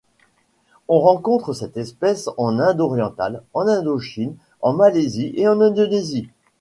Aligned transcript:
On 0.87 0.99
rencontre 0.99 1.53
cette 1.53 1.77
espèce 1.77 2.27
en 2.37 2.57
Inde 2.57 2.81
orientale, 2.81 3.43
en 3.53 3.67
Indochine, 3.67 4.35
en 4.61 4.73
Malaisie 4.73 5.31
et 5.35 5.47
en 5.47 5.61
Indonésie. 5.61 6.27